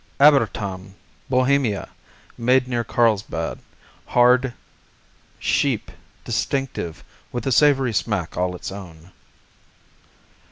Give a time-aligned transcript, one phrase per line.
[0.19, 0.95] Abertam
[1.29, 1.89] Bohemia
[2.35, 3.59] (Made near Carlsbad)
[4.07, 4.53] Hard;
[5.37, 5.91] sheep;
[6.25, 9.11] distinctive, with a savory smack all its own.